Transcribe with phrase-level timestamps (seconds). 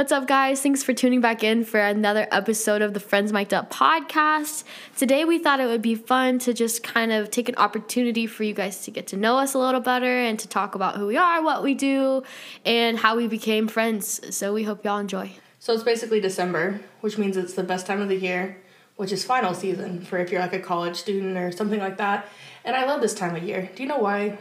[0.00, 0.62] What's up, guys?
[0.62, 4.64] Thanks for tuning back in for another episode of the Friends Mic'd Up podcast.
[4.96, 8.42] Today, we thought it would be fun to just kind of take an opportunity for
[8.42, 11.06] you guys to get to know us a little better and to talk about who
[11.06, 12.22] we are, what we do,
[12.64, 14.34] and how we became friends.
[14.34, 15.32] So, we hope y'all enjoy.
[15.58, 18.56] So, it's basically December, which means it's the best time of the year,
[18.96, 22.26] which is final season for if you're like a college student or something like that.
[22.64, 23.68] And I love this time of year.
[23.76, 24.38] Do you know why?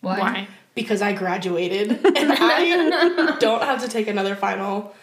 [0.00, 0.18] Why?
[0.18, 0.48] Why?
[0.74, 4.94] Because I graduated and I don't have to take another final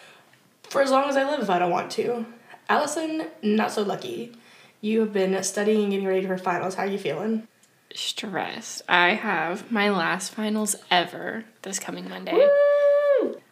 [0.70, 2.24] for as long as I live if I don't want to.
[2.68, 4.32] Allison, not so lucky.
[4.80, 6.76] You have been studying and getting ready for finals.
[6.76, 7.46] How are you feeling?
[7.92, 8.82] Stressed.
[8.88, 12.48] I have my last finals ever this coming Monday.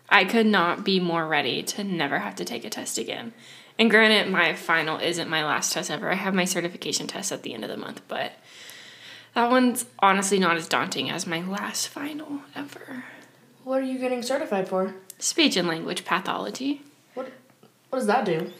[0.09, 3.34] I could not be more ready to never have to take a test again.
[3.78, 6.11] And granted, my final isn't my last test ever.
[6.11, 8.33] I have my certification test at the end of the month, but
[9.34, 13.05] that one's honestly not as daunting as my last final ever.
[13.64, 14.95] What are you getting certified for?
[15.19, 16.83] Speech and language pathology.
[17.91, 18.52] What what does that do?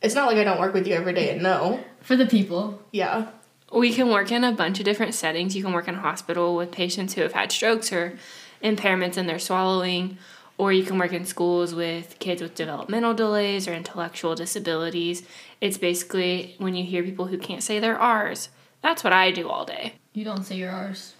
[0.00, 1.80] It's not like I don't work with you every day and know.
[2.00, 2.80] For the people.
[2.92, 3.28] Yeah.
[3.72, 5.56] We can work in a bunch of different settings.
[5.56, 8.18] You can work in a hospital with patients who have had strokes or
[8.62, 10.18] impairments in their swallowing,
[10.56, 15.22] or you can work in schools with kids with developmental delays or intellectual disabilities.
[15.60, 18.48] It's basically when you hear people who can't say their R's.
[18.80, 19.94] That's what I do all day.
[20.12, 21.14] You don't say your R's.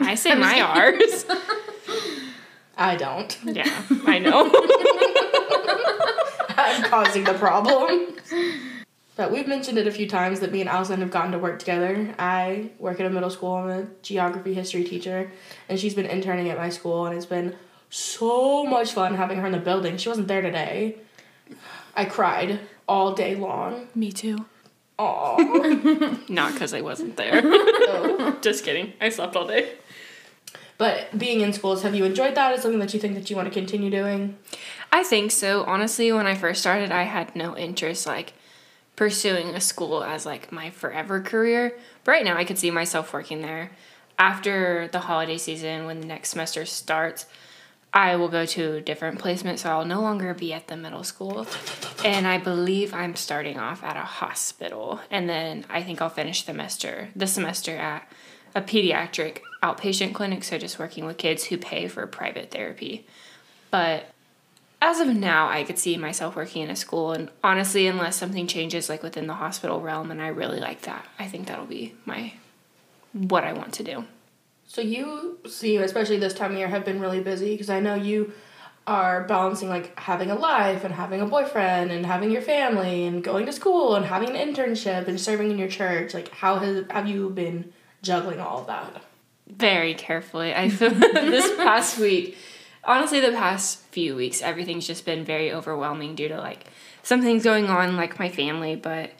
[0.00, 1.26] I say my R's.
[2.76, 3.36] I don't.
[3.44, 5.24] Yeah, I know.
[6.68, 8.16] I'm causing the problem.
[9.16, 11.58] But we've mentioned it a few times that me and Allison have gotten to work
[11.58, 12.14] together.
[12.18, 13.54] I work at a middle school.
[13.54, 15.30] I'm a geography history teacher,
[15.68, 17.56] and she's been interning at my school, and it's been
[17.90, 19.96] so much fun having her in the building.
[19.96, 20.96] She wasn't there today.
[21.96, 23.88] I cried all day long.
[23.94, 24.46] Me too.
[24.98, 26.28] Aww.
[26.28, 27.40] Not because I wasn't there.
[28.40, 28.92] Just kidding.
[29.00, 29.72] I slept all day.
[30.76, 32.54] but being in schools, have you enjoyed that?
[32.54, 34.36] Is something that you think that you want to continue doing?
[34.98, 35.62] I think so.
[35.62, 38.32] Honestly, when I first started, I had no interest like
[38.96, 41.78] pursuing a school as like my forever career.
[42.02, 43.70] But right now, I could see myself working there.
[44.18, 47.26] After the holiday season, when the next semester starts,
[47.94, 51.04] I will go to a different placement, so I'll no longer be at the middle
[51.04, 51.46] school.
[52.04, 56.42] And I believe I'm starting off at a hospital, and then I think I'll finish
[56.42, 58.10] the semester the semester at
[58.52, 63.06] a pediatric outpatient clinic, so just working with kids who pay for private therapy.
[63.70, 64.12] But
[64.80, 68.46] as of now, I could see myself working in a school, and honestly, unless something
[68.46, 71.94] changes like within the hospital realm, and I really like that, I think that'll be
[72.04, 72.34] my
[73.12, 74.04] what I want to do.
[74.66, 77.94] So you see, especially this time of year, have been really busy because I know
[77.94, 78.32] you
[78.86, 83.22] are balancing like having a life and having a boyfriend and having your family and
[83.22, 86.14] going to school and having an internship and serving in your church.
[86.14, 87.72] Like, how has have you been
[88.02, 89.02] juggling all of that?
[89.48, 90.54] Very carefully.
[90.54, 92.36] I feel this past week,
[92.84, 96.64] honestly, the past few weeks, everything's just been very overwhelming due to like
[97.02, 98.76] some things going on, like my family.
[98.76, 99.12] But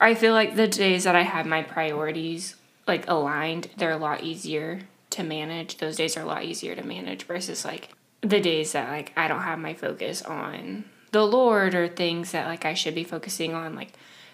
[0.00, 4.22] I feel like the days that I have my priorities like aligned, they're a lot
[4.22, 5.78] easier to manage.
[5.78, 9.28] Those days are a lot easier to manage versus like the days that like I
[9.28, 13.54] don't have my focus on the Lord or things that like I should be focusing
[13.54, 13.74] on.
[13.74, 13.92] Like,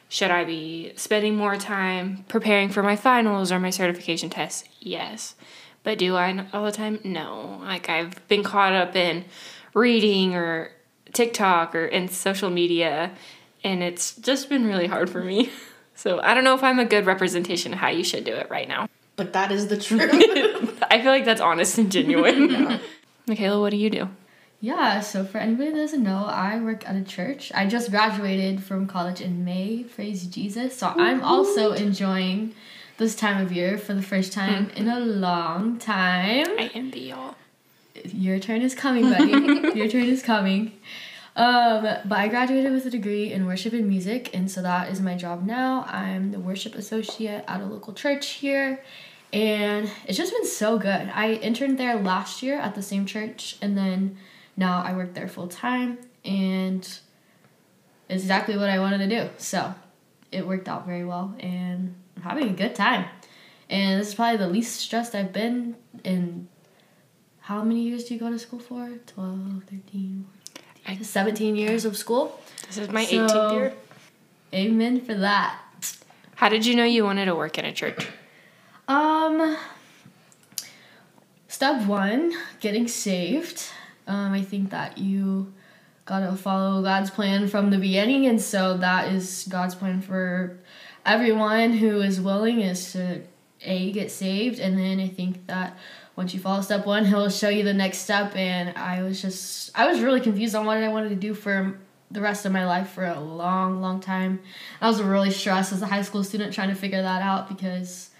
[0.08, 4.64] should I be spending more time preparing for my finals or my certification tests?
[4.80, 5.34] Yes.
[5.82, 7.00] But do I all the time?
[7.04, 7.60] No.
[7.62, 9.24] Like, I've been caught up in
[9.74, 10.72] reading or
[11.12, 13.12] TikTok or in social media,
[13.64, 15.50] and it's just been really hard for me.
[15.92, 18.48] So, I don't know if I'm a good representation of how you should do it
[18.48, 18.88] right now.
[19.16, 20.82] But that is the truth.
[20.90, 22.80] I feel like that's honest and genuine.
[23.26, 24.08] Michaela, what do you do?
[24.62, 27.52] Yeah, so for anybody that doesn't know, I work at a church.
[27.54, 30.78] I just graduated from college in May, praise Jesus.
[30.78, 32.54] So I'm also enjoying
[33.00, 36.46] this time of year for the first time in a long time.
[36.58, 37.34] I envy y'all.
[38.04, 39.30] Your turn is coming, buddy.
[39.74, 40.72] Your turn is coming.
[41.34, 45.00] Um, but I graduated with a degree in worship and music, and so that is
[45.00, 45.86] my job now.
[45.88, 48.84] I'm the worship associate at a local church here,
[49.32, 51.10] and it's just been so good.
[51.14, 54.18] I interned there last year at the same church, and then
[54.58, 59.30] now I work there full time, and it's exactly what I wanted to do.
[59.38, 59.74] So
[60.30, 63.06] it worked out very well, and having a good time.
[63.68, 66.48] And this is probably the least stressed I've been in
[67.40, 68.88] how many years do you go to school for?
[69.06, 70.26] 12, 13,
[70.86, 72.40] 14, 17 years of school.
[72.66, 73.74] This is my So- 18th year.
[74.52, 75.58] Amen for that.
[76.36, 78.06] How did you know you wanted to work in a church?
[78.88, 79.56] Um,
[81.48, 83.62] step one, getting saved.
[84.06, 85.52] Um, I think that you
[86.06, 90.58] gotta follow God's plan from the beginning, and so that is God's plan for
[91.04, 93.22] everyone who is willing is to
[93.62, 95.76] a get saved, and then I think that
[96.16, 98.36] once you follow step one, he'll show you the next step.
[98.36, 101.78] And I was just, I was really confused on what I wanted to do for
[102.10, 104.40] the rest of my life for a long, long time.
[104.80, 108.10] I was really stressed as a high school student trying to figure that out because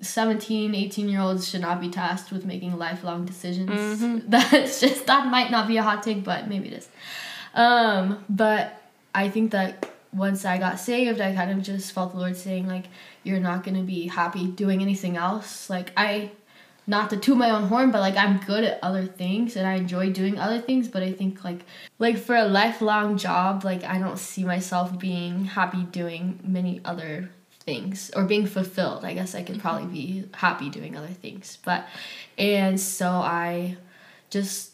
[0.00, 3.70] 17, 18 year olds should not be tasked with making lifelong decisions.
[3.70, 4.18] Mm-hmm.
[4.28, 6.88] That's just, that might not be a hot take, but maybe it is.
[7.54, 8.82] Um, but
[9.14, 12.66] I think that once I got saved, I kind of just felt the Lord saying,
[12.66, 12.86] like,
[13.22, 15.70] you're not going to be happy doing anything else.
[15.70, 16.32] Like, I,
[16.86, 19.74] not to toot my own horn, but like, I'm good at other things and I
[19.74, 20.88] enjoy doing other things.
[20.88, 21.60] But I think, like,
[21.98, 27.30] like for a lifelong job, like, I don't see myself being happy doing many other
[27.60, 29.04] things or being fulfilled.
[29.04, 31.58] I guess I could probably be happy doing other things.
[31.64, 31.86] But,
[32.36, 33.76] and so I
[34.30, 34.72] just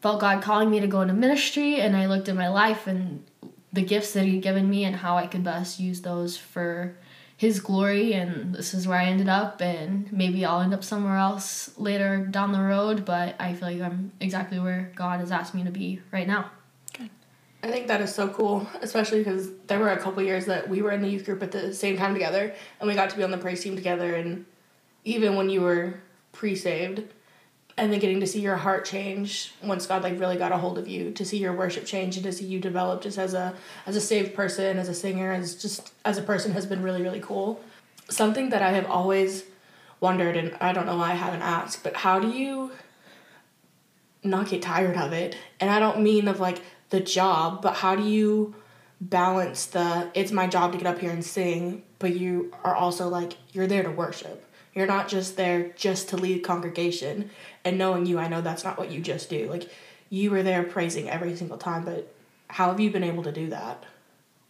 [0.00, 3.24] felt God calling me to go into ministry and I looked at my life and
[3.72, 6.96] the gifts that he'd given me and how I could best use those for
[7.36, 11.16] his glory and this is where I ended up and maybe I'll end up somewhere
[11.16, 15.54] else later down the road but I feel like I'm exactly where God has asked
[15.54, 16.50] me to be right now.
[17.62, 20.80] I think that is so cool, especially because there were a couple years that we
[20.80, 23.22] were in the youth group at the same time together, and we got to be
[23.22, 24.14] on the praise team together.
[24.14, 24.46] And
[25.04, 26.00] even when you were
[26.32, 27.02] pre-saved,
[27.80, 30.76] and then getting to see your heart change once God like really got a hold
[30.76, 33.54] of you, to see your worship change, and to see you develop just as a
[33.86, 37.02] as a saved person, as a singer, as just as a person has been really
[37.02, 37.60] really cool.
[38.10, 39.44] Something that I have always
[39.98, 42.72] wondered, and I don't know why I haven't asked, but how do you
[44.22, 45.34] not get tired of it?
[45.58, 46.60] And I don't mean of like
[46.90, 48.54] the job, but how do you
[49.00, 53.08] balance the it's my job to get up here and sing, but you are also
[53.08, 54.44] like you're there to worship.
[54.74, 57.30] You're not just there just to lead congregation.
[57.64, 59.48] And knowing you, I know that's not what you just do.
[59.48, 59.68] Like
[60.10, 62.12] you were there praising every single time, but
[62.48, 63.84] how have you been able to do that?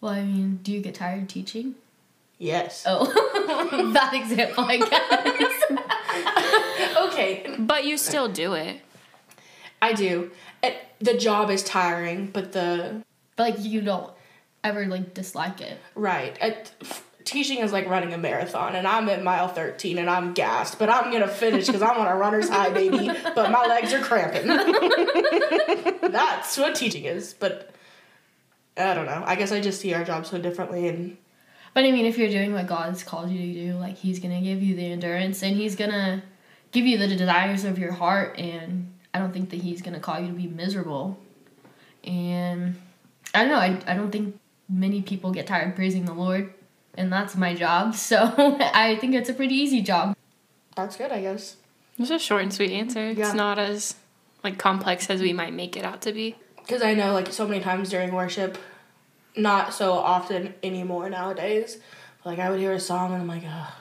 [0.01, 1.75] Well, I mean, do you get tired teaching?
[2.39, 2.85] Yes.
[2.87, 5.63] Oh, bad example, I guess.
[7.13, 8.81] okay, But you still do it.
[9.83, 10.31] I do.
[10.63, 13.03] It, the job is tiring, but the
[13.37, 14.11] but like you don't
[14.65, 15.79] ever like dislike it.
[15.95, 16.37] right.
[16.41, 16.73] It,
[17.25, 20.89] teaching is like running a marathon, and I'm at mile 13 and I'm gassed, but
[20.89, 23.11] I'm gonna finish because I'm on a runner's high, baby.
[23.35, 24.47] But my legs are cramping.
[26.11, 27.35] That's what teaching is.
[27.35, 27.71] But
[28.77, 29.23] I don't know.
[29.25, 31.17] I guess I just see our job so differently, and
[31.75, 34.41] But I mean, if you're doing what God's called you to do, like He's gonna
[34.41, 36.23] give you the endurance and He's gonna
[36.73, 38.39] give you the desires of your heart.
[38.39, 41.19] And I don't think that He's gonna call you to be miserable.
[42.05, 42.77] And
[43.35, 43.57] I don't know.
[43.57, 44.39] I, I don't think
[44.69, 46.53] many people get tired praising the Lord,
[46.97, 47.95] and that's my job.
[48.11, 48.17] So
[48.75, 50.17] I think it's a pretty easy job.
[50.77, 51.57] that's good, I guess.
[51.99, 53.13] It's a short and sweet answer.
[53.13, 53.27] Yeah.
[53.27, 53.95] It's not as
[54.43, 56.37] like complex as we might make it out to be.
[56.57, 58.57] Because I know, like, so many times during worship,
[59.37, 61.79] not so often anymore nowadays,
[62.23, 63.75] but, like, I would hear a song and I'm like, oh,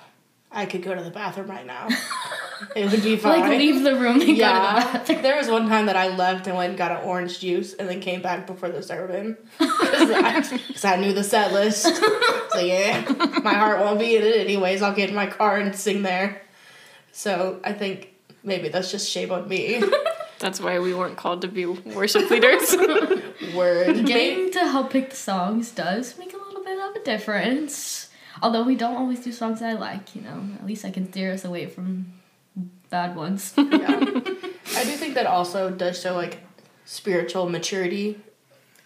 [0.52, 1.88] I could go to the bathroom right now.
[2.76, 3.42] it would be fine.
[3.42, 5.22] Like leave the room and go to the Yeah, bathroom.
[5.22, 7.88] there was one time that I left and went and got an orange juice and
[7.88, 11.86] then came back before the sermon because I, 'cause I knew the set list.
[12.52, 13.02] So yeah,
[13.44, 14.82] my heart won't be in it anyways.
[14.82, 16.42] I'll get in my car and sing there.
[17.12, 18.14] So I think
[18.44, 19.84] maybe that's just shame on me.
[20.40, 22.74] That's why we weren't called to be worship leaders.
[23.54, 24.06] Word.
[24.06, 28.10] Getting to help pick the songs does make a little bit of a difference.
[28.42, 30.42] Although we don't always do songs that I like, you know.
[30.56, 32.14] At least I can steer us away from
[32.90, 33.54] bad ones.
[33.58, 33.66] yeah.
[34.78, 36.40] I do think that also does show like
[36.86, 38.22] spiritual maturity.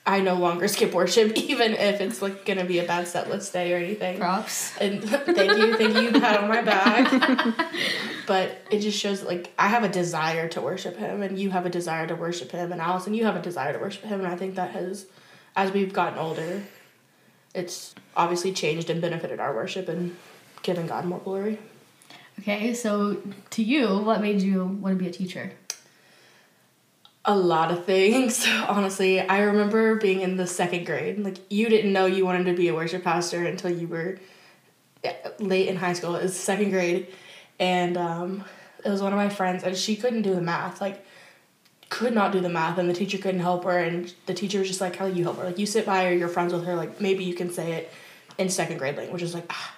[0.06, 3.54] I no longer skip worship, even if it's like gonna be a bad set list
[3.54, 4.20] day or anything.
[4.20, 4.78] Props.
[4.80, 7.56] And thank you, thank you, pat on my back.
[8.28, 11.52] but it just shows that, like I have a desire to worship him, and you
[11.52, 14.20] have a desire to worship him, and Allison, you have a desire to worship him,
[14.20, 15.06] and I think that has,
[15.56, 16.64] as we've gotten older,
[17.56, 20.16] it's obviously changed and benefited our worship and
[20.64, 21.60] given God more glory.
[22.40, 25.54] Okay, so to you, what made you want to be a teacher?
[27.26, 29.22] A lot of things, honestly.
[29.22, 31.20] I remember being in the second grade.
[31.20, 34.20] Like you didn't know you wanted to be a worship pastor until you were
[35.04, 36.16] eh, late in high school.
[36.16, 37.08] It was second grade,
[37.60, 38.44] and um,
[38.84, 40.82] it was one of my friends, and she couldn't do the math.
[40.82, 41.06] Like,
[41.90, 43.78] could not do the math, and the teacher couldn't help her.
[43.78, 45.46] And the teacher was just like, "How you help her?
[45.46, 46.76] Like, you sit by her, you're friends with her.
[46.76, 47.92] Like, maybe you can say it
[48.38, 49.76] in second grade language." Is like, ah,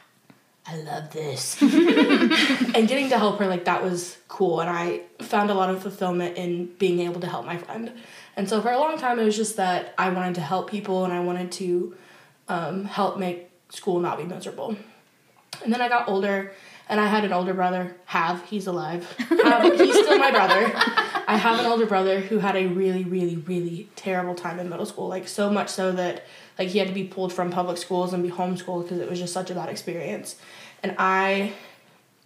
[0.68, 1.62] I love this.
[1.62, 5.82] and getting to help her like that was cool and i found a lot of
[5.82, 7.92] fulfillment in being able to help my friend.
[8.36, 11.06] And so for a long time it was just that i wanted to help people
[11.06, 11.96] and i wanted to
[12.48, 14.76] um, help make school not be miserable.
[15.64, 16.52] And then i got older
[16.90, 17.96] and i had an older brother.
[18.06, 18.44] Have.
[18.46, 19.08] He's alive.
[19.20, 20.72] He's still my brother.
[21.28, 24.86] I have an older brother who had a really really really terrible time in middle
[24.86, 26.24] school like so much so that
[26.58, 29.20] like he had to be pulled from public schools and be homeschooled because it was
[29.20, 30.36] just such a bad experience
[30.84, 31.54] and i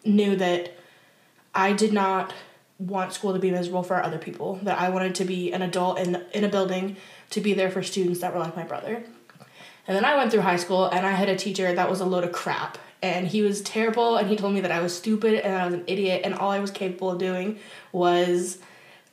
[0.05, 0.74] knew that
[1.53, 2.33] I did not
[2.77, 4.59] want school to be miserable for other people.
[4.63, 6.95] That I wanted to be an adult in in a building
[7.31, 9.03] to be there for students that were like my brother.
[9.88, 12.05] And then I went through high school and I had a teacher that was a
[12.05, 12.77] load of crap.
[13.01, 15.74] And he was terrible and he told me that I was stupid and I was
[15.74, 17.59] an idiot and all I was capable of doing
[17.91, 18.59] was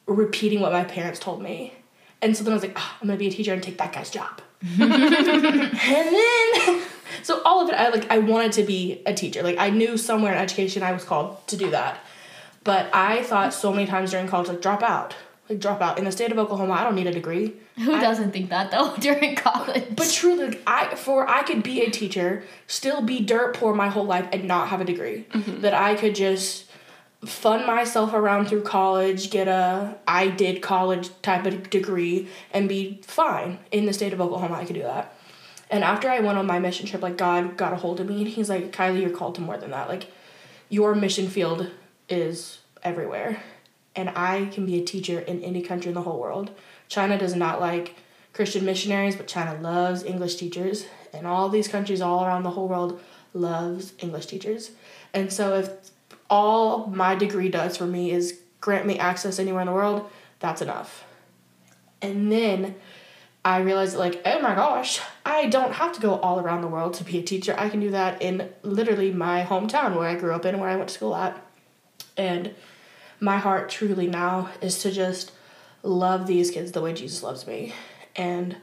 [0.06, 1.72] repeating what my parents told me.
[2.20, 3.92] And so then I was like, oh, I'm gonna be a teacher and take that
[3.92, 4.42] guy's job.
[4.62, 4.90] And
[6.16, 6.82] then
[7.22, 9.42] so all of it I like I wanted to be a teacher.
[9.42, 11.98] Like I knew somewhere in education I was called to do that.
[12.64, 15.14] But I thought so many times during college like drop out.
[15.48, 15.98] Like drop out.
[15.98, 17.52] In the state of Oklahoma, I don't need a degree.
[17.76, 19.84] Who I- doesn't think that though during college?
[19.94, 23.88] But truly, like, I for I could be a teacher, still be dirt poor my
[23.88, 25.26] whole life, and not have a degree.
[25.32, 25.60] Mm-hmm.
[25.60, 26.65] That I could just
[27.26, 33.00] fund myself around through college, get a I did college type of degree, and be
[33.02, 34.54] fine in the state of Oklahoma.
[34.54, 35.14] I could do that.
[35.70, 38.18] And after I went on my mission trip, like God got a hold of me,
[38.18, 39.88] and He's like, Kylie, you're called to more than that.
[39.88, 40.10] Like,
[40.68, 41.70] your mission field
[42.08, 43.42] is everywhere,
[43.94, 46.50] and I can be a teacher in any country in the whole world.
[46.88, 47.96] China does not like
[48.32, 52.68] Christian missionaries, but China loves English teachers, and all these countries all around the whole
[52.68, 53.00] world
[53.32, 54.70] loves English teachers.
[55.12, 55.70] And so if
[56.28, 60.62] all my degree does for me is grant me access anywhere in the world, that's
[60.62, 61.04] enough.
[62.02, 62.74] And then
[63.44, 66.94] I realized like, oh my gosh, I don't have to go all around the world
[66.94, 67.54] to be a teacher.
[67.56, 70.76] I can do that in literally my hometown where I grew up in, where I
[70.76, 71.40] went to school at.
[72.16, 72.54] And
[73.20, 75.32] my heart truly now is to just
[75.82, 77.72] love these kids the way Jesus loves me.
[78.16, 78.56] And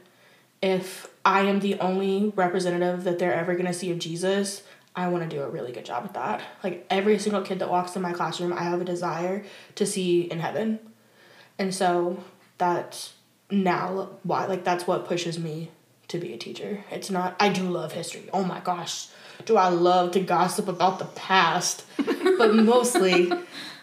[0.60, 4.62] if I am the only representative that they're ever going to see of Jesus,
[4.96, 6.42] I want to do a really good job at that.
[6.62, 10.22] Like every single kid that walks in my classroom, I have a desire to see
[10.22, 10.78] in heaven.
[11.58, 12.22] And so
[12.58, 13.14] that's
[13.50, 15.70] now why like that's what pushes me
[16.08, 16.84] to be a teacher.
[16.90, 18.28] It's not I do love history.
[18.32, 19.08] Oh my gosh.
[19.46, 21.84] Do I love to gossip about the past?
[22.38, 23.32] but mostly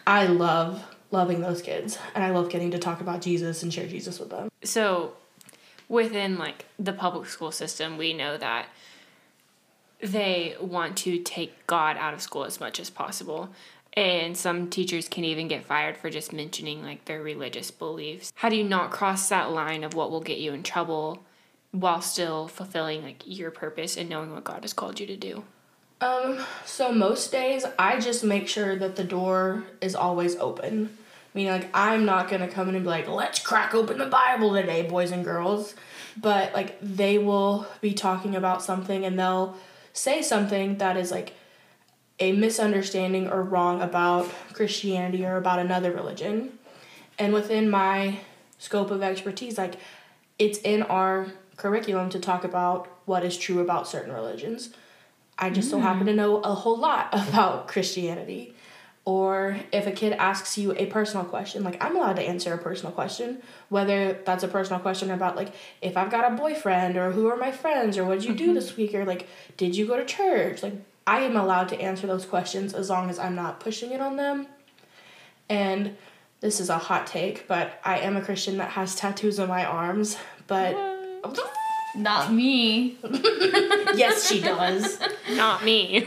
[0.08, 3.88] I love loving those kids and I love getting to talk about Jesus and share
[3.88, 4.50] Jesus with them.
[4.64, 5.14] so
[5.90, 8.68] within like the public school system we know that
[10.02, 13.50] they want to take god out of school as much as possible
[13.94, 18.50] and some teachers can even get fired for just mentioning like their religious beliefs how
[18.50, 21.24] do you not cross that line of what will get you in trouble
[21.72, 25.44] while still fulfilling like your purpose and knowing what god has called you to do
[26.02, 30.98] Um, so most days I just make sure that the door is always open.
[31.36, 34.52] Meaning like I'm not gonna come in and be like, let's crack open the Bible
[34.54, 35.76] today, boys and girls.
[36.18, 39.56] But like they will be talking about something and they'll
[39.94, 41.34] say something that is like
[42.20, 46.60] a misunderstanding or wrong about Christianity or about another religion.
[47.18, 48.20] And within my
[48.58, 49.76] scope of expertise, like
[50.38, 54.70] it's in our curriculum to talk about what is true about certain religions.
[55.38, 56.08] I just so happen hmm.
[56.08, 58.54] to know a whole lot about Christianity.
[59.04, 62.58] Or if a kid asks you a personal question, like I'm allowed to answer a
[62.58, 67.12] personal question, whether that's a personal question about like if I've got a boyfriend or
[67.12, 68.54] who are my friends or what did you do mm-hmm.
[68.54, 69.28] this week or like
[69.58, 70.62] did you go to church?
[70.62, 70.74] Like
[71.08, 74.18] I am allowed to answer those questions as long as I'm not pushing it on
[74.18, 74.46] them.
[75.50, 75.98] And
[76.40, 79.66] this is a hot take, but I am a Christian that has tattoos on my
[79.66, 80.16] arms,
[80.46, 80.76] but
[81.96, 82.98] Not me.
[83.96, 84.98] yes, she does.
[85.32, 86.06] not me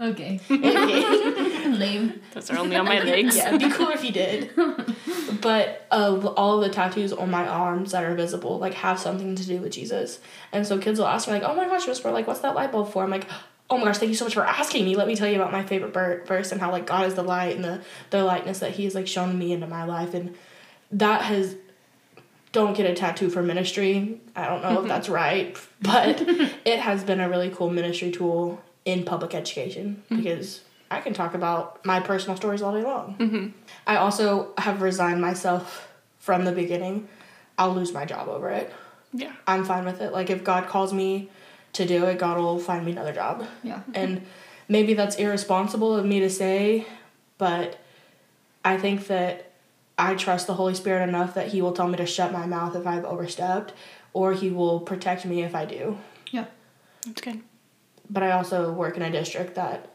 [0.00, 0.40] Okay.
[0.48, 1.68] Okay.
[1.68, 2.20] Lame.
[2.32, 4.50] those are only on my legs Yeah, it'd be cool if you did.
[5.40, 9.44] But of all the tattoos on my arms that are visible, like have something to
[9.44, 10.18] do with Jesus.
[10.52, 12.72] And so kids will ask me like, "Oh my gosh, Whisper, like what's that light
[12.72, 13.26] bulb for?" I'm like,
[13.70, 14.96] "Oh my gosh, thank you so much for asking me.
[14.96, 17.54] Let me tell you about my favorite verse and how like God is the light
[17.54, 20.34] and the the lightness that He has like shown me into my life and
[20.92, 21.56] that has."
[22.50, 24.22] Don't get a tattoo for ministry.
[24.34, 24.88] I don't know if mm-hmm.
[24.88, 26.22] that's right, but
[26.64, 30.16] it has been a really cool ministry tool in public education mm-hmm.
[30.16, 33.16] because I can talk about my personal stories all day long.
[33.18, 33.48] Mm-hmm.
[33.86, 37.06] I also have resigned myself from the beginning.
[37.58, 38.72] I'll lose my job over it.
[39.12, 40.14] yeah I'm fine with it.
[40.14, 41.28] Like if God calls me
[41.74, 43.46] to do it, God will find me another job.
[43.62, 43.82] Yeah.
[43.92, 44.22] And
[44.68, 46.86] maybe that's irresponsible of me to say,
[47.36, 47.78] but
[48.64, 49.52] I think that
[49.98, 52.74] I trust the Holy Spirit enough that He will tell me to shut my mouth
[52.74, 53.74] if I've overstepped,
[54.14, 55.98] or He will protect me if I do.
[56.30, 56.46] Yeah.
[57.04, 57.42] that's good
[58.10, 59.90] But I also work in a district that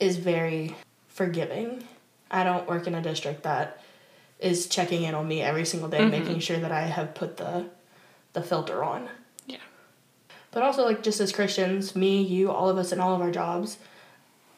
[0.00, 0.74] is very
[1.08, 1.84] forgiving.
[2.30, 3.82] I don't work in a district that
[4.38, 6.10] is checking in on me every single day, mm-hmm.
[6.10, 7.66] making sure that I have put the
[8.32, 9.08] the filter on.
[9.46, 9.56] yeah
[10.50, 13.30] But also, like, just as Christians, me, you, all of us in all of our
[13.30, 13.78] jobs,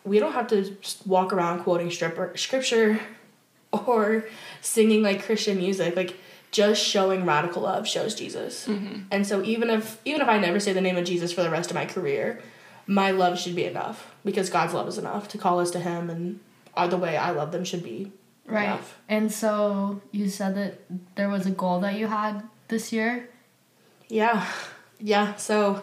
[0.04, 3.00] we don't have to walk around quoting stripper, scripture
[3.72, 4.24] or
[4.60, 5.94] singing like Christian music.
[5.94, 6.16] Like,
[6.50, 8.66] just showing radical love shows Jesus.
[8.66, 9.02] Mm-hmm.
[9.12, 11.50] And so, even if even if I never say the name of Jesus for the
[11.50, 12.40] rest of my career,
[12.88, 16.10] my love should be enough because God's love is enough to call us to Him,
[16.10, 16.40] and
[16.90, 18.10] the way I love them should be
[18.46, 18.64] Right.
[18.64, 18.98] enough.
[19.08, 20.80] And so you said that
[21.14, 23.28] there was a goal that you had this year.
[24.08, 24.46] Yeah.
[24.98, 25.34] Yeah.
[25.36, 25.82] So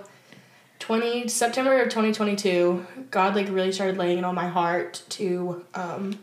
[0.80, 6.18] 20 September of 2022, God like really started laying it on my heart to um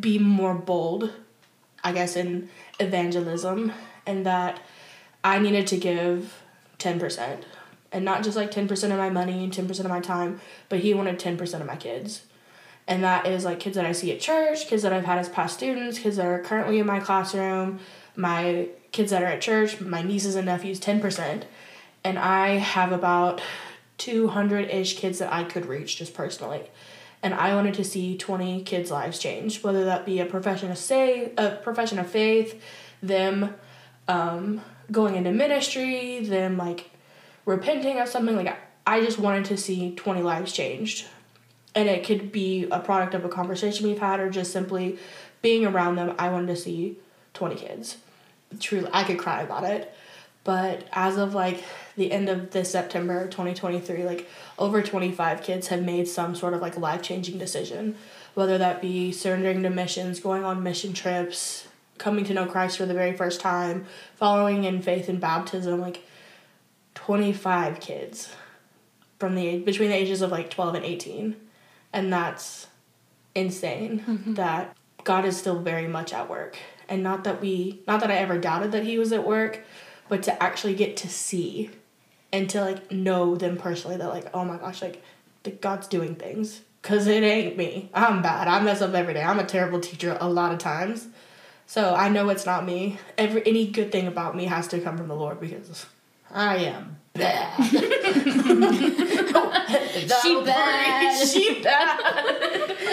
[0.00, 1.12] be more bold,
[1.84, 2.48] I guess in
[2.78, 3.72] evangelism
[4.06, 4.60] and that
[5.22, 6.42] I needed to give
[6.78, 7.42] 10%
[7.92, 10.94] and not just like 10% of my money and 10% of my time, but he
[10.94, 12.22] wanted 10% of my kids.
[12.86, 15.28] And that is like kids that I see at church, kids that I've had as
[15.28, 17.80] past students, kids that are currently in my classroom,
[18.16, 21.44] my kids that are at church, my nieces and nephews, 10%.
[22.02, 23.40] And I have about
[23.98, 26.62] 200 ish kids that I could reach just personally.
[27.22, 30.78] And I wanted to see 20 kids' lives change, whether that be a profession of
[30.78, 32.60] say, a profession of faith,
[33.02, 33.54] them
[34.08, 36.90] um, going into ministry, them like
[37.44, 38.36] repenting of something.
[38.36, 38.56] Like
[38.86, 41.06] I just wanted to see 20 lives changed.
[41.74, 44.98] And it could be a product of a conversation we've had or just simply
[45.40, 46.14] being around them.
[46.18, 46.98] I wanted to see
[47.34, 47.96] 20 kids.
[48.58, 49.94] Truly, I could cry about it.
[50.42, 51.62] But as of like
[51.96, 54.28] the end of this September 2023, like
[54.58, 57.94] over 25 kids have made some sort of like life changing decision,
[58.34, 61.68] whether that be surrendering to missions, going on mission trips,
[61.98, 65.80] coming to know Christ for the very first time, following in faith and baptism.
[65.80, 66.04] Like
[66.94, 68.30] 25 kids
[69.18, 71.36] from the between the ages of like 12 and 18
[71.92, 72.66] and that's
[73.34, 74.34] insane mm-hmm.
[74.34, 76.58] that god is still very much at work.
[76.88, 79.62] And not that we not that i ever doubted that he was at work
[80.08, 81.70] but to actually get to see
[82.32, 85.02] and to like know them personally that like oh my gosh like
[85.42, 86.62] the god's doing things.
[86.82, 87.90] Because it ain't me.
[87.92, 88.48] I'm bad.
[88.48, 89.22] I mess up every day.
[89.22, 91.08] I'm a terrible teacher a lot of times.
[91.66, 92.98] So i know it's not me.
[93.16, 95.86] Every any good thing about me has to come from the lord because
[96.32, 97.56] i am bad
[100.22, 101.26] She bad.
[101.28, 102.00] she bad.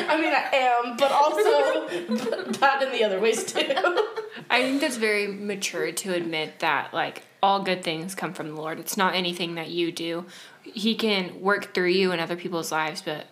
[0.09, 3.59] I mean, I am, but also bad in the other ways too.
[4.49, 8.55] I think that's very mature to admit that like all good things come from the
[8.55, 8.79] Lord.
[8.79, 10.25] It's not anything that you do.
[10.63, 13.25] He can work through you in other people's lives, but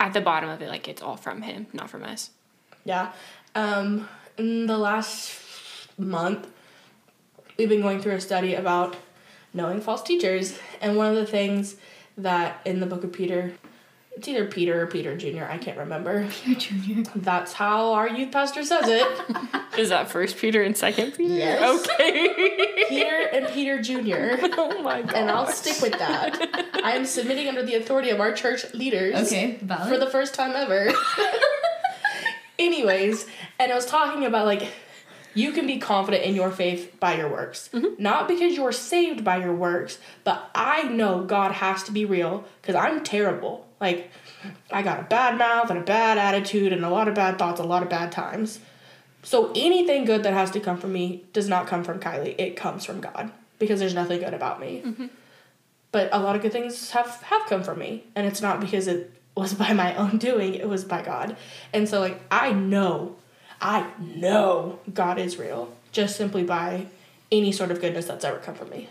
[0.00, 2.30] at the bottom of it, like it's all from him, not from us.
[2.84, 3.12] Yeah.
[3.54, 5.38] Um, in the last
[5.98, 6.48] month,
[7.56, 8.96] we've been going through a study about
[9.54, 11.76] knowing false teachers, and one of the things
[12.16, 13.52] that in the book of Peter,
[14.14, 15.44] it's either Peter or Peter Jr.
[15.44, 16.26] I can't remember.
[16.44, 17.04] Peter Junior.
[17.16, 19.06] That's how our youth pastor says it.
[19.78, 21.32] Is that First Peter and Second Peter?
[21.32, 21.86] Yes.
[21.88, 22.84] Okay.
[22.88, 24.36] Peter and Peter Jr.
[24.58, 25.14] oh my god.
[25.14, 26.80] and I'll stick with that.
[26.84, 29.14] I am submitting under the authority of our church leaders.
[29.26, 29.88] Okay, valid.
[29.88, 30.92] For the first time ever.
[32.58, 33.26] Anyways,
[33.58, 34.68] and I was talking about like
[35.34, 37.70] you can be confident in your faith by your works.
[37.72, 38.02] Mm-hmm.
[38.02, 42.44] Not because you're saved by your works, but I know God has to be real
[42.60, 43.66] because I'm terrible.
[43.80, 44.10] Like,
[44.70, 47.60] I got a bad mouth and a bad attitude and a lot of bad thoughts,
[47.60, 48.60] a lot of bad times.
[49.22, 52.34] So anything good that has to come from me does not come from Kylie.
[52.38, 54.82] It comes from God because there's nothing good about me.
[54.84, 55.06] Mm-hmm.
[55.92, 58.88] But a lot of good things have have come from me, and it's not because
[58.88, 60.54] it was by my own doing.
[60.54, 61.36] It was by God.
[61.72, 63.16] And so like I know,
[63.62, 66.86] I know God is real just simply by
[67.30, 68.88] any sort of goodness that's ever come from me,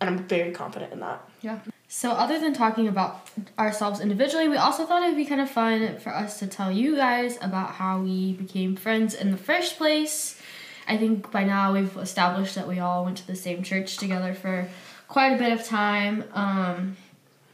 [0.00, 1.22] and I'm very confident in that.
[1.42, 1.60] Yeah.
[1.88, 5.50] So, other than talking about ourselves individually, we also thought it would be kind of
[5.50, 9.76] fun for us to tell you guys about how we became friends in the first
[9.76, 10.40] place.
[10.88, 14.34] I think by now we've established that we all went to the same church together
[14.34, 14.68] for
[15.08, 16.24] quite a bit of time.
[16.32, 16.96] Um,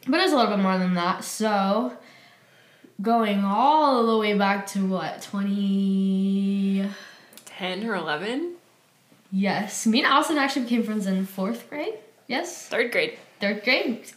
[0.06, 1.24] but it's a little bit more than that.
[1.24, 1.92] So,
[3.00, 6.88] going all the way back to what, 20.
[7.46, 8.54] 10 or 11?
[9.30, 9.86] Yes.
[9.86, 11.94] Me and Allison actually became friends in fourth grade.
[12.26, 12.68] Yes?
[12.68, 13.18] Third grade.
[13.40, 14.10] Third grade.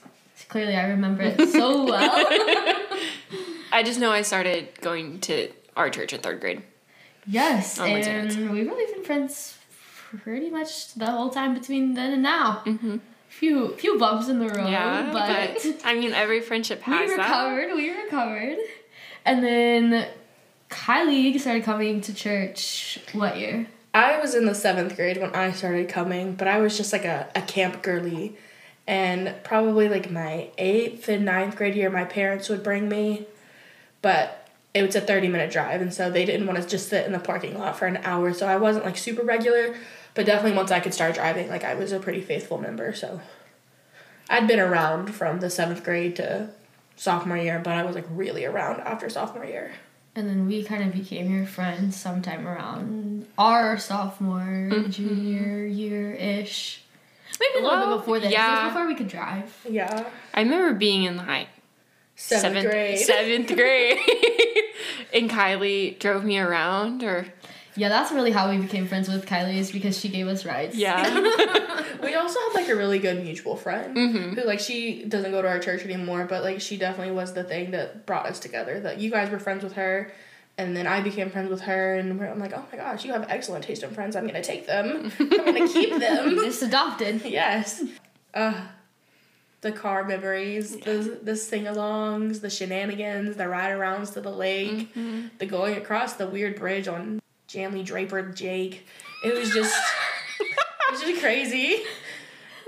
[0.49, 2.25] Clearly, I remember it so well.
[3.71, 6.61] I just know I started going to our church in third grade.
[7.27, 9.57] Yes, and we've really been friends
[10.23, 12.61] pretty much the whole time between then and now.
[12.65, 12.97] Mm-hmm.
[13.39, 17.17] Few few bumps in the road, yeah, but, but, I mean, every friendship has that.
[17.17, 17.75] We recovered.
[17.75, 18.57] We recovered,
[19.25, 20.07] and then
[20.69, 22.99] Kylie started coming to church.
[23.11, 23.67] What year?
[23.93, 27.05] I was in the seventh grade when I started coming, but I was just like
[27.05, 28.35] a, a camp girly.
[28.87, 33.25] And probably like my eighth and ninth grade year, my parents would bring me,
[34.01, 35.81] but it was a 30 minute drive.
[35.81, 38.33] And so they didn't want to just sit in the parking lot for an hour.
[38.33, 39.75] So I wasn't like super regular,
[40.15, 42.93] but definitely once I could start driving, like I was a pretty faithful member.
[42.93, 43.21] So
[44.29, 46.49] I'd been around from the seventh grade to
[46.95, 49.73] sophomore year, but I was like really around after sophomore year.
[50.15, 54.89] And then we kind of became your friends sometime around our sophomore, mm-hmm.
[54.89, 56.81] junior year ish.
[57.37, 58.23] Maybe a little bit before that.
[58.27, 58.63] 'cause It yeah.
[58.65, 59.53] was before we could drive.
[59.69, 60.05] Yeah.
[60.33, 61.49] I remember being in like
[62.15, 62.97] Seventh grade.
[62.99, 63.97] Seventh grade.
[65.13, 67.25] and Kylie drove me around, or
[67.77, 70.75] Yeah, that's really how we became friends with Kylie is because she gave us rides.
[70.75, 71.03] yeah,
[72.01, 74.35] We also had like a really good mutual friend Mhm.
[74.35, 77.43] who like she doesn't go to our church anymore, but like she definitely was the
[77.43, 78.79] thing that brought us together.
[78.79, 80.11] That you guys were friends with her,
[80.57, 83.11] and then I became friends with her, and we're, I'm like, oh my gosh, you
[83.11, 84.15] have excellent taste in friends.
[84.15, 85.11] I'm gonna take them.
[85.19, 86.35] I'm gonna keep them.
[86.35, 87.23] Just adopted.
[87.25, 87.83] yes.
[88.33, 88.53] Uh,
[89.61, 94.93] the car memories, the the sing-alongs, the shenanigans, the ride-arounds to the lake,
[95.39, 98.85] the going across the weird bridge on Stanley Draper Lake.
[99.23, 99.75] It was just
[100.39, 101.83] it was just crazy.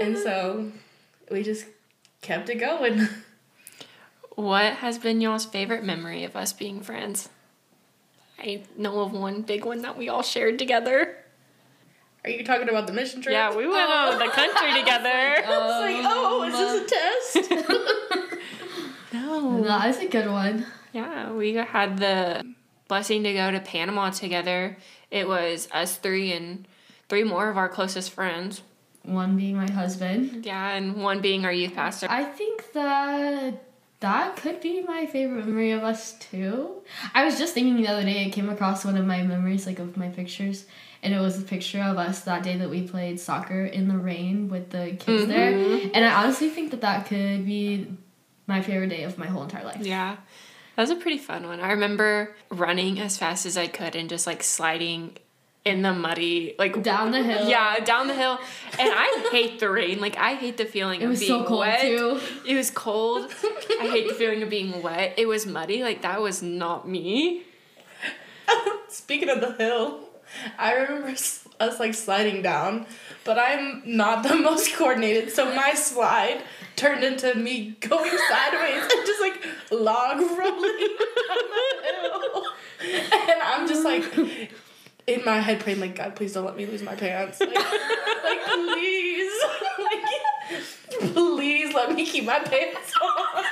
[0.01, 0.71] And so
[1.31, 1.65] we just
[2.21, 3.07] kept it going.
[4.35, 7.29] What has been y'all's favorite memory of us being friends?
[8.37, 11.17] I know of one big one that we all shared together.
[12.23, 13.33] Are you talking about the mission trip?
[13.33, 14.79] Yeah, we went out the country oh.
[14.79, 15.09] together.
[15.47, 18.33] I was like, oh, is this a um, test?
[19.13, 19.63] No.
[19.63, 20.65] That's a good one.
[20.93, 22.53] Yeah, we had the
[22.87, 24.77] blessing to go to Panama together.
[25.11, 26.67] It was us three and
[27.09, 28.61] three more of our closest friends.
[29.03, 30.45] One being my husband.
[30.45, 32.07] Yeah, and one being our youth pastor.
[32.09, 33.63] I think that
[33.99, 36.81] that could be my favorite memory of us too.
[37.13, 39.79] I was just thinking the other day, I came across one of my memories, like
[39.79, 40.65] of my pictures,
[41.01, 43.97] and it was a picture of us that day that we played soccer in the
[43.97, 45.53] rain with the kids there.
[45.53, 45.89] Mm-hmm.
[45.93, 47.87] And I honestly think that that could be
[48.45, 49.85] my favorite day of my whole entire life.
[49.85, 50.17] Yeah.
[50.77, 51.59] That was a pretty fun one.
[51.59, 55.17] I remember running as fast as I could and just like sliding
[55.65, 57.49] in the muddy, like Down the hill.
[57.49, 58.37] Yeah, down the hill.
[58.79, 59.99] And I hate the rain.
[59.99, 61.81] Like I hate the feeling It of was being so cold wet.
[61.81, 62.19] too.
[62.47, 63.29] It was cold.
[63.81, 65.15] I hate the feeling of being wet.
[65.17, 65.81] It was muddy.
[65.81, 67.41] Like that was not me.
[68.87, 70.01] Speaking of the hill,
[70.59, 72.85] I remember us like sliding down,
[73.23, 76.43] but I'm not the most coordinated, so my slide
[76.77, 82.43] turned into me going sideways and just like log rolling down the hill.
[83.11, 84.05] And I'm just like
[85.07, 87.39] in my head praying like God, please don't let me lose my pants.
[87.41, 89.33] Like, like please.
[89.79, 93.43] Like please let me keep my pants on.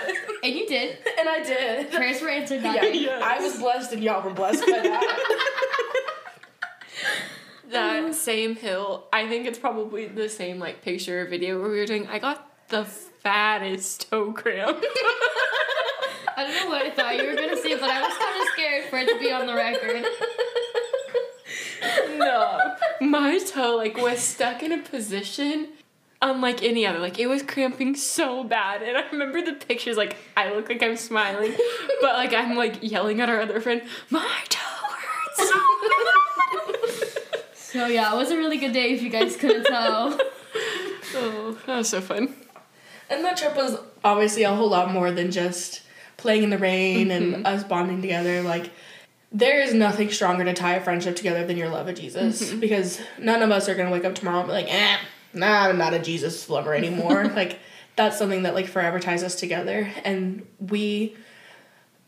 [0.43, 0.97] And you did.
[1.19, 1.91] And I did.
[1.91, 2.83] Prayers were answered Yeah.
[2.83, 3.21] Yes.
[3.23, 5.41] I was blessed and y'all were blessed by that.
[7.71, 9.05] That same hill.
[9.11, 12.07] I think it's probably the same like picture or video where we were doing.
[12.07, 12.87] I got the
[13.25, 14.77] fattest toe cramp.
[16.37, 18.47] I don't know what I thought you were gonna say, but I was kind of
[18.53, 20.05] scared for it to be on the record.
[22.19, 25.69] no, my toe like was stuck in a position
[26.21, 26.99] unlike any other.
[26.99, 29.97] Like it was cramping so bad, and I remember the pictures.
[29.97, 31.55] Like I look like I'm smiling,
[32.01, 34.59] but like I'm like yelling at our other friend, "My toe
[35.39, 35.53] hurts."
[37.55, 40.15] So yeah, it was a really good day if you guys couldn't tell.
[41.15, 42.35] oh, that was so fun.
[43.09, 45.81] And that trip was obviously a whole lot more than just
[46.17, 47.45] playing in the rain and mm-hmm.
[47.45, 48.41] us bonding together.
[48.41, 48.71] Like,
[49.31, 52.41] there is nothing stronger to tie a friendship together than your love of Jesus.
[52.41, 52.59] Mm-hmm.
[52.59, 54.97] Because none of us are going to wake up tomorrow and be like, eh,
[55.33, 57.25] nah, I'm not a Jesus lover anymore.
[57.35, 57.59] like,
[57.95, 59.91] that's something that, like, forever ties us together.
[60.03, 61.15] And we,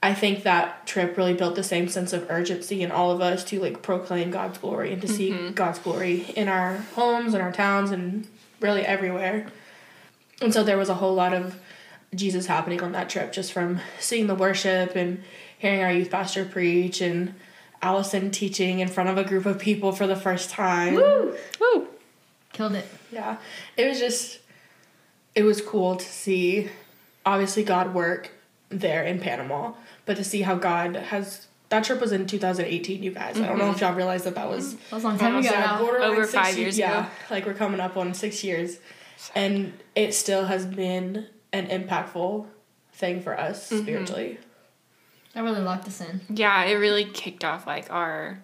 [0.01, 3.43] I think that trip really built the same sense of urgency in all of us
[3.45, 5.53] to, like, proclaim God's glory and to see mm-hmm.
[5.53, 8.27] God's glory in our homes, in our towns, and
[8.59, 9.47] really everywhere.
[10.41, 11.59] And so there was a whole lot of
[12.15, 15.23] Jesus happening on that trip, just from seeing the worship and
[15.57, 17.33] hearing our youth pastor preach and
[17.81, 20.95] Allison teaching in front of a group of people for the first time.
[20.95, 21.35] Woo!
[21.59, 21.87] Woo!
[22.53, 22.87] Killed it.
[23.11, 23.37] Yeah.
[23.75, 24.39] It was just,
[25.35, 26.69] it was cool to see,
[27.25, 28.31] obviously, God work
[28.69, 29.73] there in Panama,
[30.05, 31.47] but to see how God has.
[31.69, 33.37] That trip was in 2018, you guys.
[33.37, 33.75] I don't know mm-hmm.
[33.75, 35.49] if y'all realized that that was That was a long time ago.
[35.49, 35.81] now.
[35.81, 37.09] Over five ye- years yeah, ago.
[37.29, 38.77] like we're coming up on six years,
[39.35, 42.45] and it still has been an impactful
[42.93, 43.83] thing for us Mm-hmm.
[43.83, 44.37] spiritually.
[45.33, 46.21] That really locked us in.
[46.29, 48.39] Yeah, it really kicked off like our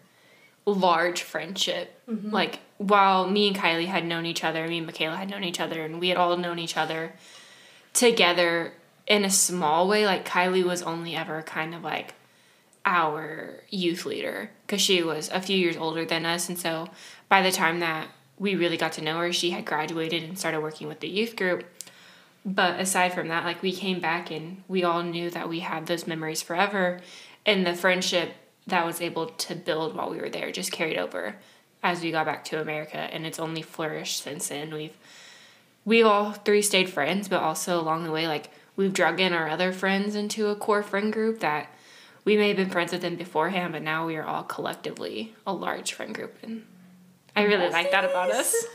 [0.66, 2.00] large friendship.
[2.08, 5.60] Like while me and Kylie had known each other, me and Michaela had known each
[5.60, 7.14] other, and we had all known each other
[7.94, 8.74] together
[9.08, 10.06] in a small way.
[10.06, 12.14] Like Kylie was only ever kind of like
[12.86, 16.90] our youth leader because she was a few years older than us, and so
[17.30, 18.08] by the time that
[18.44, 21.38] we really got to know her, she had graduated and started working with the youth
[21.38, 21.64] group.
[22.46, 25.86] But aside from that, like we came back and we all knew that we had
[25.86, 27.00] those memories forever.
[27.46, 28.34] And the friendship
[28.68, 31.38] that was able to build while we were there just carried over
[31.82, 34.74] as we got back to America and it's only flourished since then.
[34.74, 34.98] We've
[35.86, 39.48] we all three stayed friends, but also along the way, like we've drug in our
[39.48, 41.74] other friends into a core friend group that
[42.26, 45.54] we may have been friends with them beforehand, but now we are all collectively a
[45.54, 46.66] large friend group and
[47.36, 48.66] I really like that about us.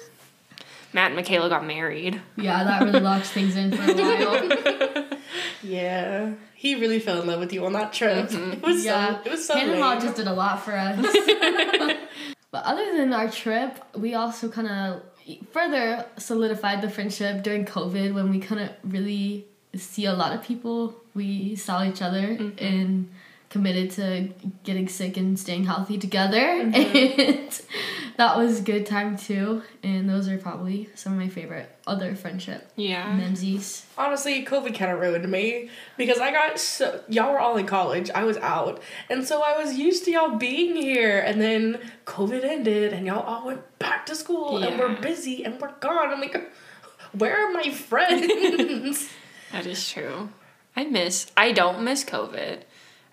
[0.92, 2.20] Matt and Michaela got married.
[2.36, 3.94] Yeah, that really locks things in for a
[5.04, 5.18] while.
[5.62, 8.30] Yeah, he really fell in love with you on that trip.
[8.32, 9.20] It was yeah, so.
[9.26, 9.54] It was so.
[9.54, 9.80] Hannah lame.
[9.80, 10.96] Mom just did a lot for us.
[12.50, 15.02] but other than our trip, we also kind of
[15.52, 20.94] further solidified the friendship during COVID when we couldn't really see a lot of people.
[21.14, 22.64] We saw each other Mm-hmm.
[22.64, 23.10] and
[23.50, 24.28] committed to
[24.62, 26.38] getting sick and staying healthy together.
[26.38, 27.20] Mm-hmm.
[27.20, 27.60] And
[28.18, 29.62] that was a good time too.
[29.82, 33.10] And those are probably some of my favorite other friendship Yeah.
[33.16, 33.86] memsies.
[33.96, 38.10] Honestly, COVID kind of ruined me because I got so y'all were all in college.
[38.14, 41.18] I was out, and so I was used to y'all being here.
[41.18, 45.58] And then COVID ended, and y'all all went back to school, and we're busy, and
[45.60, 46.10] we're gone.
[46.10, 46.52] I'm like,
[47.12, 49.08] where are my friends?
[49.52, 50.28] That is true.
[50.76, 51.32] I miss.
[51.34, 52.60] I don't miss COVID.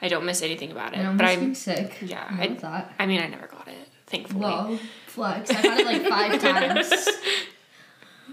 [0.01, 0.97] I don't miss anything about it.
[0.99, 1.55] And I'm but I'm.
[1.55, 1.97] sick.
[2.01, 2.93] Yeah, I I- love that.
[2.99, 3.87] I mean, I never got it.
[4.07, 4.41] Thankfully.
[4.45, 5.49] Whoa, flex.
[5.49, 7.07] I've had it like five times.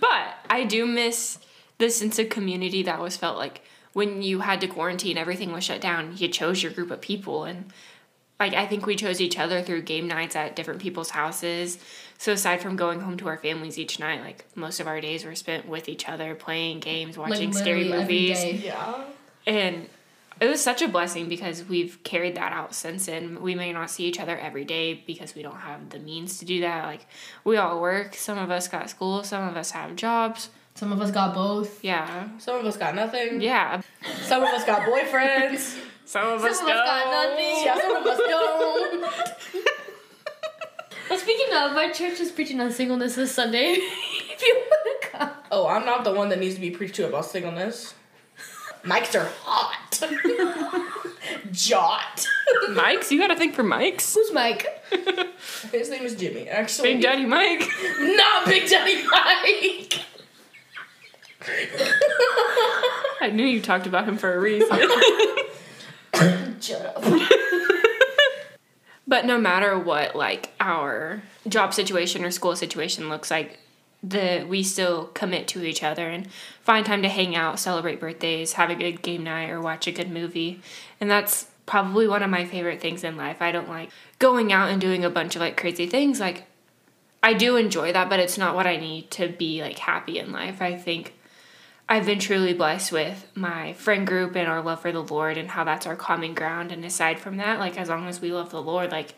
[0.00, 1.38] But I do miss
[1.78, 5.64] the sense of community that was felt like when you had to quarantine, everything was
[5.64, 6.14] shut down.
[6.16, 7.72] You chose your group of people, and
[8.40, 11.78] like I think we chose each other through game nights at different people's houses.
[12.18, 15.24] So aside from going home to our families each night, like most of our days
[15.24, 18.52] were spent with each other, playing games, watching like scary movies, day.
[18.64, 19.04] yeah.
[19.46, 19.88] and
[20.40, 23.90] it was such a blessing because we've carried that out since and We may not
[23.90, 26.86] see each other every day because we don't have the means to do that.
[26.86, 27.06] Like
[27.44, 28.14] we all work.
[28.14, 29.22] Some of us got school.
[29.24, 30.50] Some of us have jobs.
[30.74, 31.84] Some of us got both.
[31.84, 32.28] Yeah.
[32.38, 33.40] Some of us got nothing.
[33.42, 33.82] Yeah.
[34.22, 35.78] Some of us got boyfriends.
[36.04, 37.30] Some of Some us of us got don't.
[37.30, 37.64] nothing.
[37.64, 39.62] yeah, some of us don't.
[41.08, 43.58] Well, speaking of, my church is preaching on singleness this Sunday.
[43.78, 45.30] if you want to come.
[45.50, 47.94] Oh, I'm not the one that needs to be preached to about singleness.
[48.84, 50.02] Mics are hot.
[51.52, 52.26] Jot.
[52.70, 53.12] Mike's?
[53.12, 54.14] You gotta think for Mike's.
[54.14, 54.66] Who's Mike?
[55.70, 56.94] His name is Jimmy, actually.
[56.94, 57.60] Big Daddy Mike.
[58.00, 60.00] Not Big Daddy Mike.
[63.20, 64.68] I knew you talked about him for a reason.
[66.60, 67.02] Shut up.
[69.06, 73.58] but no matter what, like our job situation or school situation looks like,
[74.02, 78.54] the we still commit to each other and find time to hang out, celebrate birthdays,
[78.54, 80.60] have a good game night, or watch a good movie.
[81.00, 83.40] And that's probably one of my favorite things in life.
[83.40, 86.20] I don't like going out and doing a bunch of like crazy things.
[86.20, 86.44] Like
[87.22, 90.32] I do enjoy that, but it's not what I need to be like happy in
[90.32, 90.60] life.
[90.60, 91.14] I think
[91.88, 95.50] I've been truly blessed with my friend group and our love for the Lord and
[95.50, 96.72] how that's our common ground.
[96.72, 99.14] And aside from that, like as long as we love the Lord, like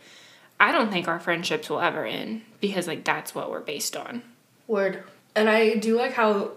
[0.60, 4.22] I don't think our friendships will ever end because like that's what we're based on.
[4.66, 5.04] Word.
[5.34, 6.52] And I do like how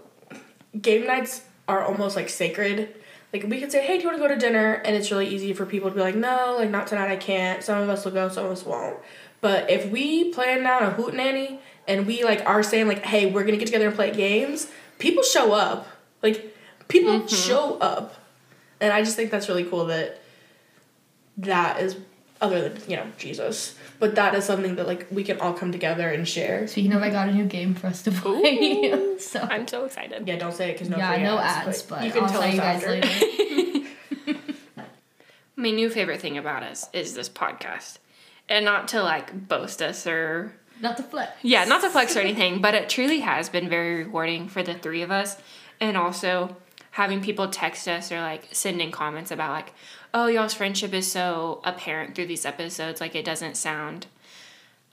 [0.80, 2.96] game nights are almost like sacred.
[3.34, 4.74] Like we could say, hey, do you want to go to dinner?
[4.74, 7.64] And it's really easy for people to be like, no, like not tonight, I can't.
[7.64, 8.98] Some of us will go, some of us won't.
[9.42, 13.26] But if we plan down a hoot nanny and we like are saying like, hey,
[13.32, 14.68] we're gonna get together and play games,
[15.00, 15.88] people show up.
[16.24, 16.56] Like
[16.88, 17.28] people mm-hmm.
[17.28, 18.16] show up.
[18.80, 20.22] And I just think that's really cool that
[21.38, 21.98] that is
[22.42, 23.76] other than, you know, Jesus.
[24.00, 26.68] But that is something that like we can all come together and share.
[26.68, 29.18] Speaking of, I got a new game for us to play.
[29.20, 30.28] so I'm so excited.
[30.28, 32.30] Yeah, don't say it because no yeah, free no ads, ads, but, you can I'll
[32.30, 32.90] tell tell us you guys after.
[32.92, 33.88] later.
[35.56, 37.98] My new favorite thing about us is this podcast.
[38.48, 41.32] And not to like boast us or Not to flex.
[41.42, 44.76] Yeah, not to flex or anything, but it truly has been very rewarding for the
[44.76, 45.36] three of us.
[45.80, 46.56] And also
[46.92, 49.74] having people text us or like send in comments about like,
[50.14, 53.02] oh, y'all's friendship is so apparent through these episodes.
[53.02, 54.08] Like it doesn't sound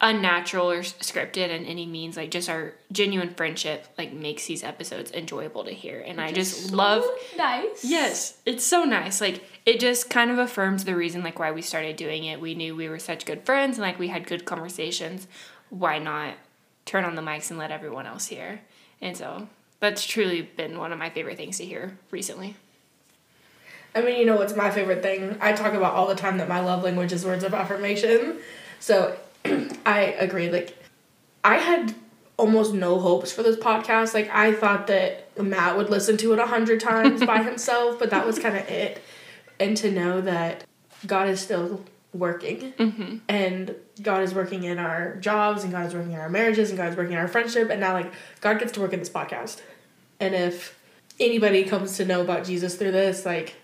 [0.01, 2.17] unnatural or scripted in any means.
[2.17, 6.01] Like just our genuine friendship like makes these episodes enjoyable to hear.
[6.01, 7.05] And I just love
[7.37, 7.85] nice.
[7.85, 9.21] Yes, it's so nice.
[9.21, 12.41] Like it just kind of affirms the reason like why we started doing it.
[12.41, 15.27] We knew we were such good friends and like we had good conversations.
[15.71, 16.35] Why not
[16.85, 18.61] turn on the mics and let everyone else hear?
[19.01, 19.49] And so
[19.81, 22.57] that's truly been one of my favorite things to hear recently.
[23.95, 25.37] I mean, you know what's my favorite thing?
[25.41, 28.39] I talk about all the time that my love language is words of affirmation.
[28.81, 29.17] So
[29.87, 30.51] I agree.
[30.51, 30.77] Like,
[31.45, 31.95] I had
[32.37, 34.15] almost no hopes for this podcast.
[34.15, 38.11] Like, I thought that Matt would listen to it a hundred times by himself, but
[38.11, 39.03] that was kind of it.
[39.61, 40.65] And to know that
[41.07, 43.17] God is still working mm-hmm.
[43.29, 46.79] and God is working in our jobs and God is working in our marriages and
[46.79, 49.11] God is working in our friendship and now like God gets to work in this
[49.11, 49.61] podcast.
[50.21, 50.79] And if
[51.19, 53.57] anybody comes to know about Jesus through this, like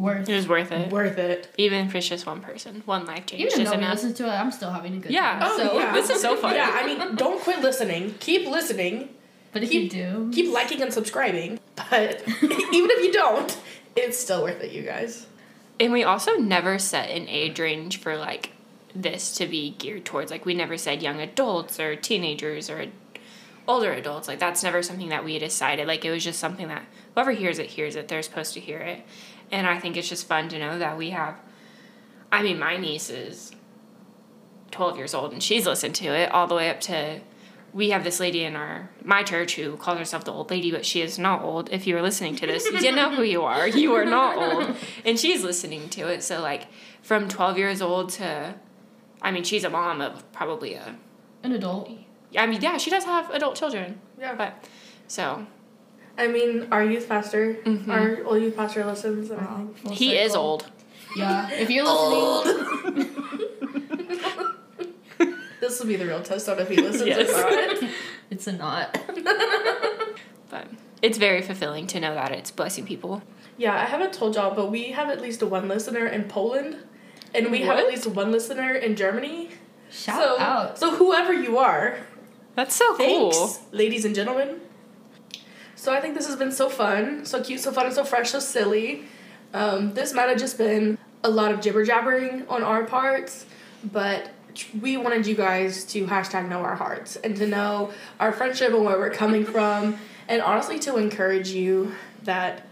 [0.00, 0.28] Worth.
[0.30, 0.90] It was worth it.
[0.90, 1.48] worth it.
[1.58, 4.24] Even if it's just one person, one life change Even is though we listen to
[4.26, 5.38] it, I'm still having a good Yeah.
[5.38, 5.42] time.
[5.44, 5.92] Oh, so, yeah.
[5.92, 6.54] This is so fun.
[6.54, 8.14] Yeah, I mean, don't quit listening.
[8.18, 9.10] Keep listening.
[9.52, 11.60] But if Keep- you do, Keep liking and subscribing.
[11.76, 13.58] But even if you don't,
[13.94, 15.26] it's still worth it, you guys.
[15.78, 18.52] And we also never set an age range for like
[18.94, 20.30] this to be geared towards.
[20.30, 22.86] Like we never said young adults or teenagers or
[23.68, 24.28] older adults.
[24.28, 25.86] Like that's never something that we decided.
[25.86, 26.84] Like it was just something that
[27.14, 28.08] whoever hears it hears it.
[28.08, 29.02] They're supposed to hear it,
[29.50, 31.38] and I think it's just fun to know that we have.
[32.32, 33.52] I mean, my niece is
[34.70, 37.20] twelve years old, and she's listened to it all the way up to.
[37.72, 40.84] We have this lady in our my church who calls herself the old lady, but
[40.84, 41.70] she is not old.
[41.72, 43.68] If you are listening to this, you didn't know who you are.
[43.68, 46.22] You are not old, and she's listening to it.
[46.22, 46.66] So like
[47.02, 48.54] from twelve years old to,
[49.22, 50.96] I mean, she's a mom of probably a
[51.42, 51.90] An adult.
[52.36, 54.00] I mean, yeah, she does have adult children.
[54.18, 54.34] Yeah.
[54.34, 54.64] But
[55.06, 55.46] so
[56.20, 57.88] I mean, our youth pastor, Mhm.
[57.88, 59.30] our old youth pastor listens.
[59.30, 59.74] And everything.
[59.74, 60.66] Full he is old.
[61.16, 61.48] Yeah.
[61.50, 63.08] If you're listening,
[65.60, 67.28] This will be the real test on if he listens Yes.
[67.30, 67.50] or
[67.82, 67.90] not.
[68.30, 68.98] it's a not.
[70.50, 70.66] But
[71.00, 73.22] it's very fulfilling to know that it's blessing people.
[73.56, 76.76] Yeah, I haven't told y'all, but we have at least one listener in Poland,
[77.34, 79.50] and we have at least one listener in Germany.
[79.90, 80.78] Shout so, out.
[80.78, 81.98] So whoever you are,
[82.56, 83.56] That's so thanks, cool.
[83.70, 84.60] ladies and gentlemen.
[85.80, 88.32] So I think this has been so fun, so cute, so fun, and so fresh,
[88.32, 89.04] so silly.
[89.54, 93.46] Um, this might have just been a lot of jibber jabbering on our parts,
[93.90, 94.28] but
[94.78, 98.84] we wanted you guys to hashtag know our hearts and to know our friendship and
[98.84, 99.96] where we're coming from,
[100.28, 102.66] and honestly to encourage you that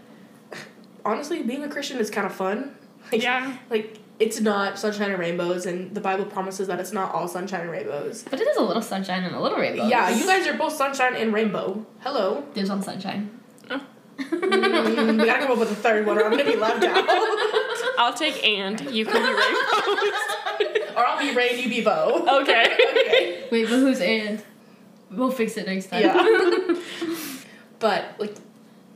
[1.03, 2.75] honestly being a Christian is kind of fun.
[3.11, 3.57] Like, Yeah.
[3.71, 7.61] Like it's not sunshine and rainbows, and the Bible promises that it's not all sunshine
[7.61, 8.23] and rainbows.
[8.29, 9.87] But it is a little sunshine and a little rainbow.
[9.87, 11.85] Yeah, you guys are both sunshine and rainbow.
[12.01, 12.43] Hello.
[12.53, 13.39] There's one sunshine.
[14.19, 17.05] Mm, we gotta come up with a third one, or I'm gonna be left out.
[17.97, 20.95] I'll take and you can be rainbows.
[20.95, 22.41] or I'll be rain, you be bow.
[22.41, 22.75] okay.
[22.89, 23.47] Okay.
[23.51, 24.43] Wait, but who's and?
[25.11, 26.03] We'll fix it next time.
[26.03, 26.75] Yeah.
[27.79, 28.35] but like,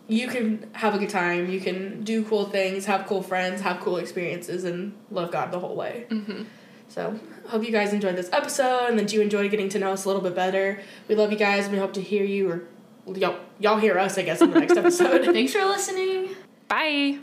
[0.08, 1.50] you can have a good time.
[1.50, 5.60] You can do cool things, have cool friends, have cool experiences, and love God the
[5.60, 6.06] whole way.
[6.10, 6.44] Mm-hmm.
[6.90, 10.06] So, hope you guys enjoyed this episode and that you enjoyed getting to know us
[10.06, 10.80] a little bit better.
[11.08, 12.68] We love you guys and we hope to hear you or
[13.16, 15.26] y'all, y'all hear us, I guess, in the next episode.
[15.26, 16.36] Thanks for listening.
[16.68, 17.20] Bye.